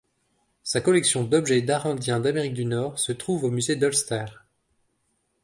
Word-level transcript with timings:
Sa 0.63 0.81
collection 0.81 1.23
d'objets 1.23 1.61
d'art 1.61 1.85
indiens 1.85 2.19
d'Amérique 2.19 2.55
du 2.55 2.65
Nord 2.65 2.97
se 2.97 3.11
trouve 3.11 3.43
au 3.43 3.51
musée 3.51 3.75
d'Ulster. 3.75 4.25